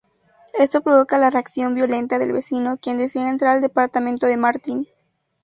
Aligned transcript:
Esto 0.57 0.81
provoca 0.81 1.19
la 1.19 1.29
reacción 1.29 1.75
violenta 1.75 2.17
del 2.17 2.31
vecino, 2.31 2.77
quien 2.77 2.97
decide 2.97 3.29
entrar 3.29 3.57
al 3.57 3.61
departamento 3.61 4.25
de 4.25 4.35
Martin. 4.35 4.87